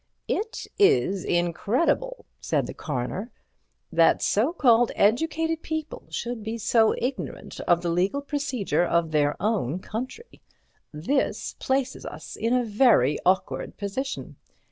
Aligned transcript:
"It 0.27 0.65
is 0.79 1.23
incredible," 1.23 2.25
said 2.39 2.65
the 2.65 2.73
Coroner, 2.73 3.29
"that 3.91 4.23
so 4.23 4.51
called 4.51 4.91
educated 4.95 5.61
people 5.61 6.07
should 6.09 6.41
be 6.41 6.57
so 6.57 6.95
ignorant 6.97 7.59
of 7.67 7.81
the 7.83 7.89
legal 7.91 8.23
procedure 8.23 8.83
of 8.83 9.11
their 9.11 9.37
own 9.39 9.77
country. 9.77 10.41
This 10.91 11.53
places 11.59 12.03
us 12.07 12.35
in 12.35 12.51
a 12.51 12.65
very 12.65 13.19
awkward 13.27 13.77
position. 13.77 14.37